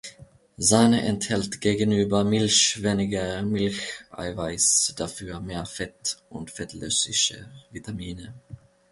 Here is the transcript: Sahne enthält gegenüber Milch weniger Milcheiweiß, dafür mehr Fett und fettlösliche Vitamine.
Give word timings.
Sahne 0.57 1.03
enthält 1.03 1.61
gegenüber 1.61 2.23
Milch 2.23 2.81
weniger 2.81 3.43
Milcheiweiß, 3.43 4.95
dafür 4.97 5.39
mehr 5.41 5.67
Fett 5.67 6.17
und 6.27 6.49
fettlösliche 6.49 7.47
Vitamine. 7.69 8.33